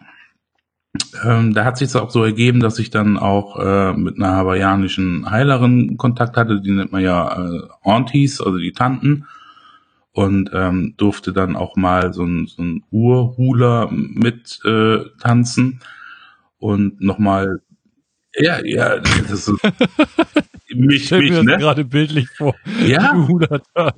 [1.23, 4.35] ähm, da hat sich es auch so ergeben, dass ich dann auch äh, mit einer
[4.35, 9.25] hawaiianischen Heilerin Kontakt hatte, die nennt man ja äh, Aunties, also die Tanten.
[10.11, 15.81] Und ähm, durfte dann auch mal so ein, so ein Urhuler mit äh, tanzen
[16.57, 17.59] und nochmal
[18.37, 19.47] ja, ja, das ist
[20.75, 21.57] mich, ich mich, ne?
[21.57, 22.55] gerade bildlich vor.
[22.85, 23.27] Ja,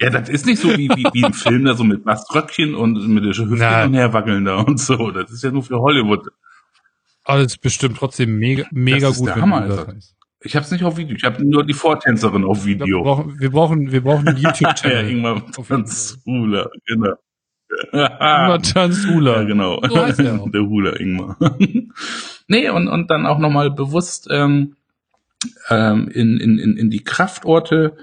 [0.01, 3.07] ja, das ist nicht so wie, wie, wie im Film da so mit Baströckchen und
[3.07, 5.11] mit der Hüfte und herwackeln da und so.
[5.11, 6.27] Das ist ja nur für Hollywood.
[7.23, 9.29] Aber das ist bestimmt trotzdem mega, mega das gut.
[9.29, 9.95] Ist der Hammer, Alter.
[10.41, 12.99] Ich hab's nicht auf Video, ich habe nur die Vortänzerin auf Video.
[12.99, 15.03] Wir brauchen, wir brauchen, wir brauchen einen YouTube-Channel.
[15.03, 17.15] ja, Ingmar Tanzhula, genau.
[17.91, 19.35] Ingmar Tanzhula.
[19.37, 19.81] Ja, genau.
[19.89, 21.37] So heißt der Hula Ingmar.
[22.47, 24.75] Nee, und, und dann auch nochmal bewusst ähm,
[25.69, 27.97] ähm, in, in, in, in die Kraftorte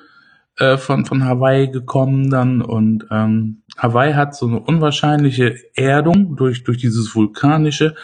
[0.57, 6.63] äh, von, von Hawaii gekommen dann und ähm, Hawaii hat so eine unwahrscheinliche Erdung durch,
[6.63, 7.97] durch dieses vulkanische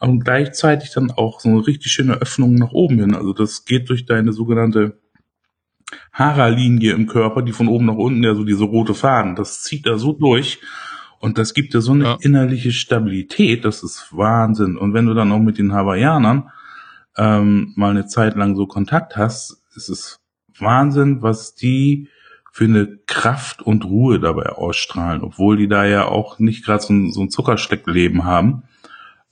[0.00, 3.14] und gleichzeitig dann auch so eine richtig schöne Öffnung nach oben hin.
[3.14, 4.98] Also das geht durch deine sogenannte
[6.12, 9.86] Hara-Linie im Körper, die von oben nach unten, ja so diese rote Faden, das zieht
[9.86, 10.60] da so durch
[11.24, 12.18] und das gibt dir so eine ja.
[12.20, 14.76] innerliche Stabilität, das ist Wahnsinn.
[14.76, 16.50] Und wenn du dann auch mit den Hawaiianern
[17.16, 20.20] ähm, mal eine Zeit lang so Kontakt hast, ist es
[20.58, 22.08] Wahnsinn, was die
[22.52, 26.92] für eine Kraft und Ruhe dabei ausstrahlen, obwohl die da ja auch nicht gerade so,
[27.10, 28.64] so ein Zuckersteckleben haben.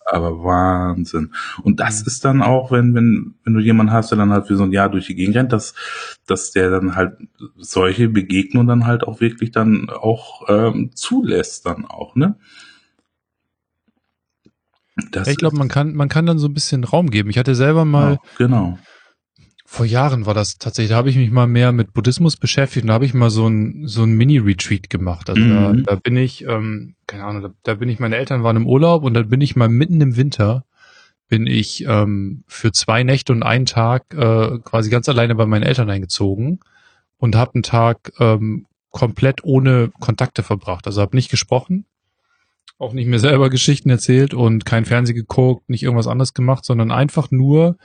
[0.04, 1.32] Aber Wahnsinn.
[1.62, 2.06] Und das Mhm.
[2.06, 4.72] ist dann auch, wenn, wenn, wenn du jemanden hast, der dann halt für so ein
[4.72, 5.74] Jahr durch die Gegend rennt, dass,
[6.26, 7.16] dass der dann halt
[7.56, 12.36] solche Begegnungen dann halt auch wirklich dann auch ähm, zulässt dann auch, ne?
[15.10, 17.30] Das ich glaube, man kann, man kann dann so ein bisschen Raum geben.
[17.30, 18.78] Ich hatte selber mal, Ja, genau.
[19.72, 22.88] Vor Jahren war das tatsächlich, da habe ich mich mal mehr mit Buddhismus beschäftigt und
[22.88, 25.30] da habe ich mal so ein, so ein Mini-Retreat gemacht.
[25.30, 25.48] Also Mhm.
[25.84, 28.66] da, da bin ich, ähm, keine Ahnung, da, da bin ich, meine Eltern waren im
[28.66, 30.66] Urlaub und dann bin ich mal mitten im Winter,
[31.30, 35.62] bin ich ähm, für zwei Nächte und einen Tag äh, quasi ganz alleine bei meinen
[35.62, 36.60] Eltern eingezogen
[37.16, 40.86] und habe einen Tag ähm, komplett ohne Kontakte verbracht.
[40.86, 41.86] Also habe nicht gesprochen,
[42.76, 46.92] auch nicht mir selber Geschichten erzählt und kein Fernsehen geguckt, nicht irgendwas anderes gemacht, sondern
[46.92, 47.78] einfach nur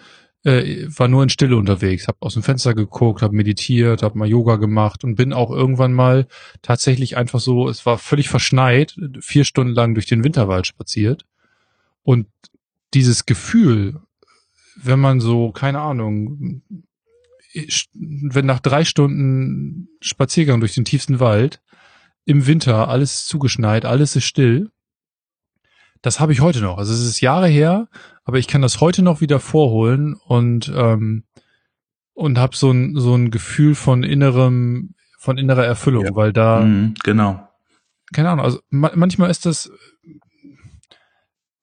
[0.48, 4.28] äh, war nur in Stille unterwegs, habe aus dem Fenster geguckt, habe meditiert, habe mal
[4.28, 6.28] Yoga gemacht und bin auch irgendwann mal
[6.62, 11.26] tatsächlich einfach so, es war völlig verschneit, vier Stunden lang durch den Winterwald spaziert.
[12.04, 12.28] Und
[12.94, 14.00] dieses Gefühl,
[14.78, 16.62] wenn man so, keine Ahnung,
[17.54, 21.62] wenn nach drei Stunden Spaziergang durch den tiefsten Wald
[22.26, 24.70] im Winter alles zugeschneit, alles ist still,
[26.02, 26.78] das habe ich heute noch.
[26.78, 27.88] Also es ist Jahre her,
[28.24, 31.24] aber ich kann das heute noch wieder vorholen und ähm,
[32.14, 36.16] und habe so ein so ein Gefühl von innerem von innerer Erfüllung, Ja.
[36.16, 37.48] weil da Mhm, genau.
[38.14, 39.72] keine Ahnung, also ma manchmal ist das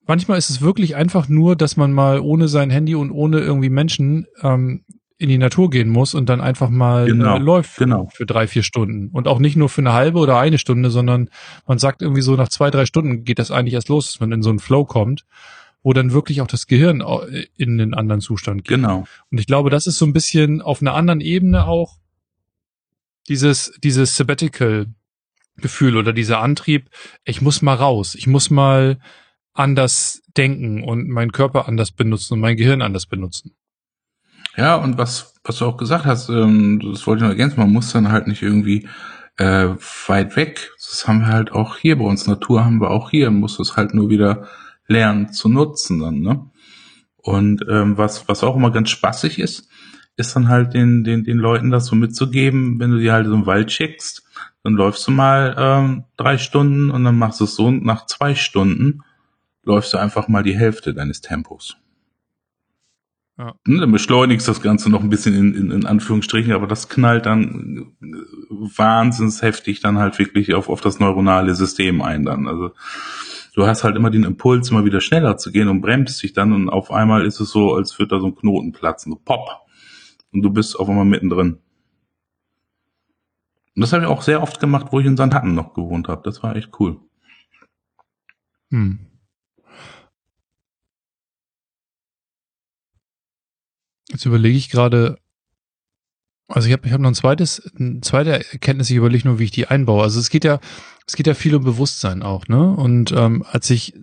[0.07, 3.69] manchmal ist es wirklich einfach nur, dass man mal ohne sein Handy und ohne irgendwie
[3.69, 4.84] Menschen ähm,
[5.17, 8.09] in die Natur gehen muss und dann einfach mal Genau, äh, läuft genau.
[8.13, 9.09] für drei, vier Stunden.
[9.09, 11.29] Und auch nicht nur für eine halbe oder eine Stunde, sondern
[11.65, 14.31] man sagt irgendwie so, nach zwei, drei Stunden geht das eigentlich erst los, dass man
[14.33, 15.25] in so einen Flow kommt,
[15.83, 17.25] wo dann wirklich auch das Gehirn au-
[17.55, 18.75] in einen anderen Zustand geht.
[18.77, 19.05] Genau.
[19.31, 21.97] Und ich glaube, das ist so ein bisschen auf einer anderen Ebene auch
[23.29, 26.89] dieses, dieses Sabbatical-Gefühl oder dieser Antrieb,
[27.23, 28.99] ich muss mal raus, ich muss mal
[29.53, 33.55] anders denken und meinen Körper anders benutzen und mein Gehirn anders benutzen.
[34.57, 37.71] Ja, und was, was du auch gesagt hast, ähm, das wollte ich noch ergänzen, man
[37.71, 38.87] muss dann halt nicht irgendwie
[39.37, 39.69] äh,
[40.07, 40.71] weit weg.
[40.77, 42.27] Das haben wir halt auch hier bei uns.
[42.27, 44.47] Natur haben wir auch hier, muss es halt nur wieder
[44.87, 46.49] lernen zu nutzen dann, ne?
[47.17, 49.67] Und ähm, was, was auch immer ganz spaßig ist,
[50.15, 53.33] ist dann halt den, den, den Leuten das so mitzugeben, wenn du dir halt so
[53.33, 54.23] einen Wald schickst,
[54.63, 58.05] dann läufst du mal ähm, drei Stunden und dann machst du es so und nach
[58.05, 59.01] zwei Stunden
[59.63, 61.77] läufst du einfach mal die Hälfte deines Tempos.
[63.37, 63.53] Ja.
[63.65, 67.25] Ne, Dann beschleunigst das Ganze noch ein bisschen in, in, in Anführungsstrichen, aber das knallt
[67.25, 68.07] dann äh,
[68.77, 72.47] wahnsinns heftig dann halt wirklich auf, auf das neuronale System ein dann.
[72.47, 72.71] Also
[73.53, 76.53] du hast halt immer den Impuls, immer wieder schneller zu gehen und bremst dich dann
[76.53, 79.49] und auf einmal ist es so, als würde da so ein Knoten platzen, so pop.
[80.31, 81.59] Und du bist auf einmal mittendrin.
[83.75, 86.21] Und das habe ich auch sehr oft gemacht, wo ich in Sandhatten noch gewohnt habe.
[86.23, 86.99] Das war echt cool.
[88.71, 88.99] Hm.
[94.15, 95.17] Jetzt überlege ich gerade,
[96.47, 99.43] also ich habe ich hab noch ein zweites, eine zweite Erkenntnis, ich überlege nur, wie
[99.43, 100.03] ich die einbaue.
[100.03, 100.61] Also es geht ja,
[101.05, 102.71] es geht ja viel um Bewusstsein auch, ne?
[102.71, 103.93] Und ähm, als ich,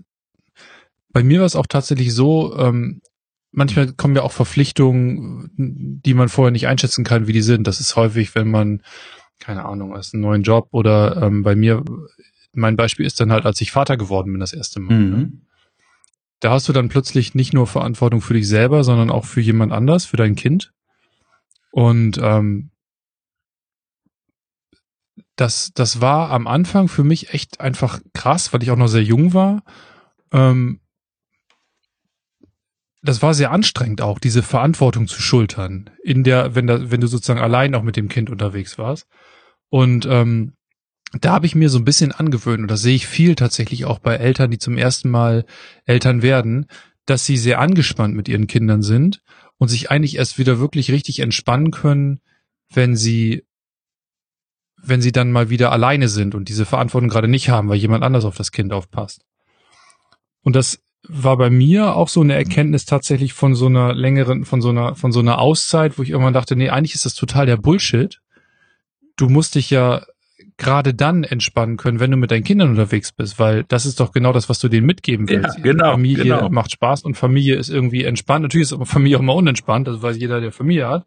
[1.15, 3.01] bei mir war es auch tatsächlich so, ähm,
[3.53, 5.51] manchmal kommen ja auch Verpflichtungen,
[6.05, 7.67] die man vorher nicht einschätzen kann, wie die sind.
[7.67, 8.83] Das ist häufig, wenn man,
[9.39, 11.83] keine Ahnung, hast einen neuen Job oder ähm, bei mir,
[12.53, 14.99] mein Beispiel ist dann halt, als ich Vater geworden bin das erste Mal.
[15.09, 15.33] Ne?
[16.43, 19.73] Da hast du dann plötzlich nicht nur Verantwortung für dich selber, sondern auch für jemand
[19.73, 20.73] anders, für dein Kind.
[21.71, 22.73] Und ähm,
[25.37, 29.05] das, das war am Anfang für mich echt einfach krass, weil ich auch noch sehr
[29.05, 29.63] jung war.
[30.33, 30.81] Ähm,
[33.03, 37.07] das war sehr anstrengend auch, diese Verantwortung zu schultern, in der, wenn da, wenn du
[37.07, 39.07] sozusagen allein auch mit dem Kind unterwegs warst.
[39.69, 40.55] Und ähm,
[41.21, 43.99] da habe ich mir so ein bisschen angewöhnt, und das sehe ich viel tatsächlich auch
[43.99, 45.45] bei Eltern, die zum ersten Mal
[45.85, 46.67] Eltern werden,
[47.07, 49.23] dass sie sehr angespannt mit ihren Kindern sind
[49.59, 52.21] und sich eigentlich erst wieder wirklich richtig entspannen können,
[52.73, 53.45] wenn sie,
[54.83, 58.05] wenn sie dann mal wieder alleine sind und diese Verantwortung gerade nicht haben, weil jemand
[58.05, 59.25] anders auf das Kind aufpasst.
[60.43, 64.63] Und das war bei mir auch so eine Erkenntnis tatsächlich von so einer längeren, von
[64.63, 67.47] so einer, von so einer Auszeit, wo ich irgendwann dachte, nee, eigentlich ist das total
[67.47, 68.21] der Bullshit.
[69.17, 70.07] Du musst dich ja
[70.63, 74.13] gerade dann entspannen können, wenn du mit deinen Kindern unterwegs bist, weil das ist doch
[74.13, 75.63] genau das, was du denen mitgeben Ja, willst.
[75.63, 76.49] genau, Familie genau.
[76.49, 78.43] macht Spaß und Familie ist irgendwie entspannt.
[78.43, 81.07] Natürlich ist Familie auch mal unentspannt, das weiß jeder, der Familie hat.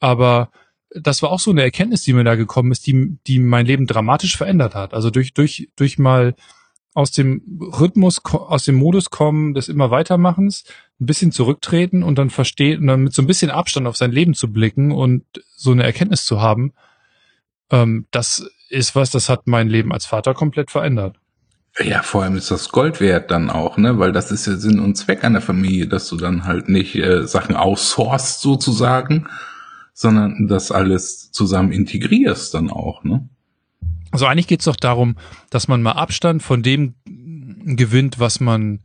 [0.00, 0.50] Aber
[0.90, 3.86] das war auch so eine Erkenntnis, die mir da gekommen ist, die, die mein Leben
[3.86, 4.94] dramatisch verändert hat.
[4.94, 6.34] Also durch, durch, durch mal
[6.94, 10.64] aus dem Rhythmus, aus dem Modus kommen des immer weitermachens,
[11.00, 14.12] ein bisschen zurücktreten und dann verstehen und dann mit so ein bisschen Abstand auf sein
[14.12, 15.24] Leben zu blicken und
[15.56, 16.72] so eine Erkenntnis zu haben,
[17.70, 21.16] ähm, das ist was, das hat mein Leben als Vater komplett verändert.
[21.80, 23.98] Ja, vor allem ist das Gold wert dann auch, ne?
[23.98, 27.26] Weil das ist ja Sinn und Zweck einer Familie, dass du dann halt nicht äh,
[27.26, 29.26] Sachen outsourcest sozusagen,
[29.92, 33.28] sondern das alles zusammen integrierst dann auch, ne?
[34.12, 35.16] Also eigentlich geht's doch darum,
[35.50, 38.80] dass man mal Abstand von dem gewinnt, was man,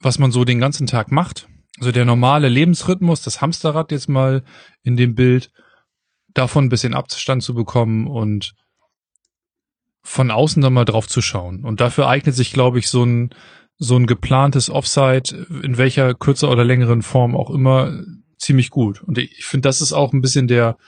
[0.00, 1.48] was man so den ganzen Tag macht.
[1.78, 4.42] Also der normale Lebensrhythmus, das Hamsterrad jetzt mal
[4.82, 5.52] in dem Bild,
[6.34, 8.54] davon ein bisschen Abstand zu bekommen und
[10.06, 11.64] von außen dann mal drauf zu schauen.
[11.64, 13.30] Und dafür eignet sich, glaube ich, so ein,
[13.76, 17.92] so ein geplantes Offsite, in welcher kürzer oder längeren Form auch immer,
[18.38, 19.02] ziemlich gut.
[19.02, 20.78] Und ich finde, das ist auch ein bisschen der,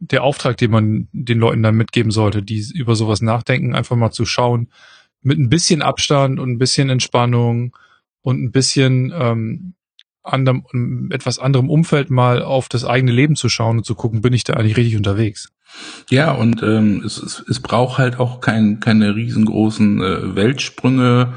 [0.00, 4.10] der Auftrag, den man den Leuten dann mitgeben sollte, die über sowas nachdenken, einfach mal
[4.10, 4.70] zu schauen,
[5.22, 7.74] mit ein bisschen Abstand und ein bisschen Entspannung
[8.20, 9.74] und ein bisschen ähm,
[10.22, 14.34] anderem, etwas anderem Umfeld mal auf das eigene Leben zu schauen und zu gucken, bin
[14.34, 15.52] ich da eigentlich richtig unterwegs?
[16.10, 21.34] Ja, und ähm, es, es, es braucht halt auch kein, keine riesengroßen äh, Weltsprünge.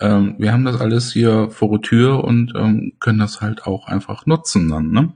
[0.00, 3.86] Ähm, wir haben das alles hier vor der Tür und ähm, können das halt auch
[3.86, 5.12] einfach nutzen dann, ne?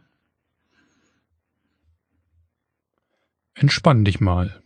[3.54, 4.61] Entspann dich mal.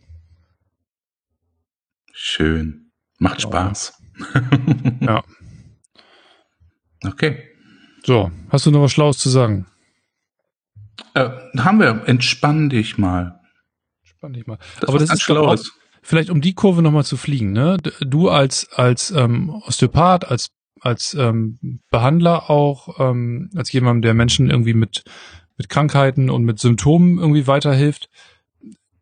[2.11, 2.91] Schön.
[3.19, 3.93] Macht Spaß.
[4.99, 5.23] ja.
[7.05, 7.47] Okay.
[8.03, 9.67] So, hast du noch was Schlaues zu sagen?
[11.13, 12.03] Äh, haben wir.
[12.07, 13.38] Entspann dich mal.
[14.19, 14.57] Entspann dich mal.
[14.81, 15.57] Das Aber das ist auch,
[16.01, 17.77] vielleicht um die Kurve nochmal zu fliegen, ne?
[18.01, 20.49] Du als, als ähm, Osteopath, als,
[20.81, 25.03] als ähm, Behandler auch, ähm, als jemand, der Menschen irgendwie mit,
[25.57, 28.09] mit Krankheiten und mit Symptomen irgendwie weiterhilft.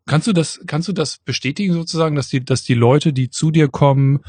[0.06, 3.50] Kannst du das, kannst du das bestätigen sozusagen, dass die, dass die Leute, die zu
[3.50, 4.20] dir kommen,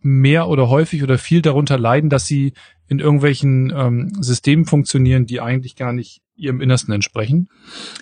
[0.00, 2.54] mehr oder häufig oder viel darunter leiden, dass sie
[2.88, 7.48] in irgendwelchen ähm, Systemen funktionieren, die eigentlich gar nicht ihrem Innersten entsprechen.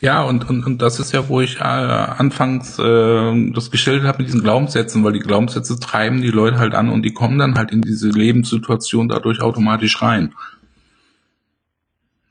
[0.00, 4.18] Ja, und, und, und das ist ja, wo ich äh, anfangs äh, das gestellt habe
[4.18, 7.56] mit diesen Glaubenssätzen, weil die Glaubenssätze treiben die Leute halt an und die kommen dann
[7.56, 10.34] halt in diese Lebenssituation dadurch automatisch rein.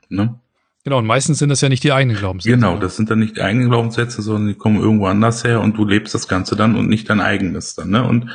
[0.08, 0.38] Ne?
[0.84, 2.56] Genau, und meistens sind das ja nicht die eigenen Glaubenssätze.
[2.56, 5.76] Genau, das sind dann nicht die eigenen Glaubenssätze, sondern die kommen irgendwo anders her und
[5.76, 7.90] du lebst das Ganze dann und nicht dein eigenes dann.
[7.90, 8.08] Ne?
[8.08, 8.30] Und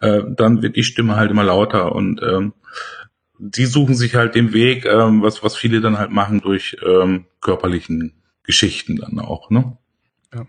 [0.00, 2.54] äh, dann wird die Stimme halt immer lauter und ähm,
[3.44, 7.24] die suchen sich halt den Weg, ähm, was, was viele dann halt machen durch ähm,
[7.40, 8.12] körperlichen
[8.44, 9.76] Geschichten dann auch, ne?
[10.32, 10.46] Ja.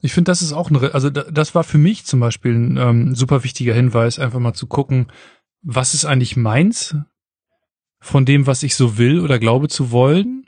[0.00, 3.14] Ich finde, das ist auch eine, also das war für mich zum Beispiel ein ähm,
[3.14, 5.08] super wichtiger Hinweis, einfach mal zu gucken,
[5.60, 6.96] was ist eigentlich meins
[8.00, 10.46] von dem, was ich so will oder glaube zu wollen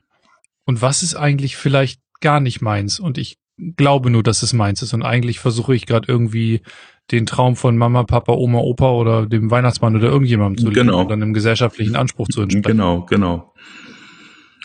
[0.64, 3.37] und was ist eigentlich vielleicht gar nicht meins und ich
[3.77, 6.62] glaube nur, dass es meins ist und eigentlich versuche ich gerade irgendwie
[7.11, 11.03] den Traum von Mama, Papa, Oma, Opa oder dem Weihnachtsmann oder irgendjemandem zu leben genau.
[11.03, 12.79] und dann einem gesellschaftlichen Anspruch zu entsprechen.
[12.79, 13.53] Genau, genau.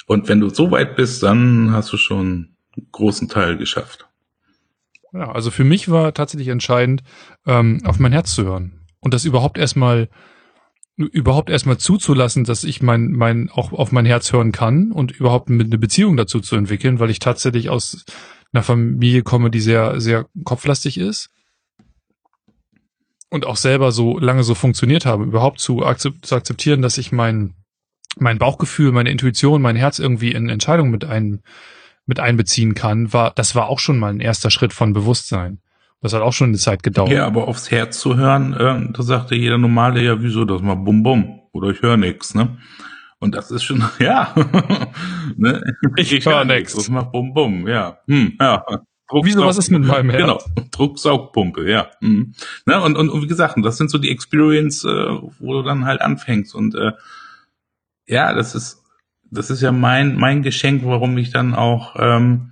[0.08, 4.08] Und wenn du so weit bist, dann hast du schon einen großen Teil geschafft.
[5.14, 7.04] Ja, also für mich war tatsächlich entscheidend,
[7.46, 10.10] ähm, auf mein Herz zu hören und das überhaupt erstmal
[10.96, 15.50] überhaupt erstmal zuzulassen, dass ich mein mein auch auf mein Herz hören kann und überhaupt
[15.50, 18.04] mit eine Beziehung dazu zu entwickeln, weil ich tatsächlich aus
[18.52, 21.30] einer Familie komme, die sehr sehr kopflastig ist
[23.30, 27.12] und auch selber so lange so funktioniert habe, überhaupt zu, akzept, zu akzeptieren, dass ich
[27.12, 27.54] mein,
[28.18, 31.42] mein Bauchgefühl, meine Intuition, mein Herz irgendwie in Entscheidungen mit ein,
[32.06, 35.60] mit einbeziehen kann, war, das war auch schon mal ein erster Schritt von Bewusstsein.
[36.02, 37.12] Das hat auch schon eine Zeit gedauert.
[37.12, 40.76] Ja, aber aufs Herz zu hören, äh, da sagte jeder Normale ja, wieso das mal
[40.76, 42.58] bum bum oder ich höre nix, ne?
[43.20, 44.34] Und das ist schon, ja,
[45.36, 45.62] ne?
[45.98, 46.74] ich, ich höre nix.
[46.74, 48.64] Das macht bum bum, ja, hm, ja.
[49.24, 50.22] Wieso, was ist mit meinem Herz?
[50.22, 50.40] Genau,
[50.72, 51.88] Drucksaugpumpe, ja.
[52.00, 52.34] Mhm.
[52.66, 54.90] Ne, und, und, und wie gesagt, das sind so die Experience, äh,
[55.40, 56.54] wo du dann halt anfängst.
[56.54, 56.92] Und äh,
[58.08, 58.84] ja, das ist,
[59.32, 62.52] das ist ja mein, mein Geschenk, warum ich dann auch ähm,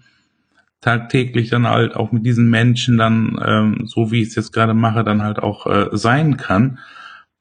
[0.82, 4.74] tagtäglich dann halt auch mit diesen Menschen dann, ähm, so wie ich es jetzt gerade
[4.74, 6.80] mache, dann halt auch äh, sein kann.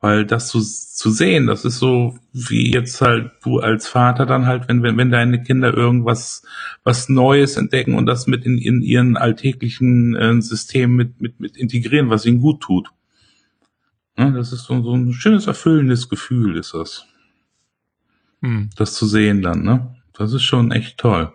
[0.06, 4.46] Weil das zu, zu sehen, das ist so wie jetzt halt du als Vater dann
[4.46, 6.46] halt, wenn, wenn, wenn deine Kinder irgendwas
[6.84, 11.56] was Neues entdecken und das mit in, in ihren alltäglichen äh, System mit, mit, mit
[11.56, 12.88] integrieren, was ihnen gut tut.
[14.16, 17.04] Ja, das ist so, so ein schönes, erfüllendes Gefühl, ist das.
[18.42, 18.70] Hm.
[18.76, 19.96] Das zu sehen dann, ne?
[20.12, 21.32] Das ist schon echt toll.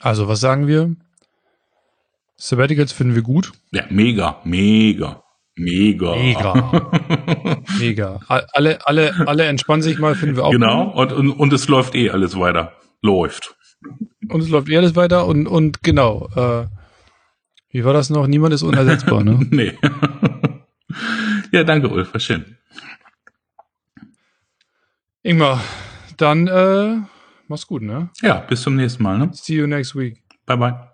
[0.00, 0.96] Also, was sagen wir?
[2.44, 3.52] Sabbaticals finden wir gut.
[3.72, 5.22] Ja, mega, mega.
[5.56, 6.14] Mega.
[6.14, 6.90] Mega.
[7.78, 8.20] Mega.
[8.28, 10.50] Alle, alle, alle entspannen sich mal, finden wir auch.
[10.50, 12.72] Genau, und, und, und es läuft eh alles weiter.
[13.00, 13.54] Läuft.
[14.28, 16.28] Und es läuft eh alles weiter und, und genau.
[16.36, 16.66] Äh,
[17.70, 18.26] wie war das noch?
[18.26, 19.38] Niemand ist unersetzbar, ne?
[19.50, 19.72] nee.
[21.50, 22.58] ja, danke, Ulf, war schön.
[25.22, 25.62] Ingmar,
[26.18, 26.96] dann äh,
[27.48, 28.10] mach's gut, ne?
[28.20, 29.30] Ja, bis zum nächsten Mal, ne?
[29.32, 30.22] See you next week.
[30.44, 30.93] Bye bye.